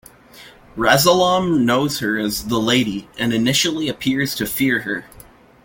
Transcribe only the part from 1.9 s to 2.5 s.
her as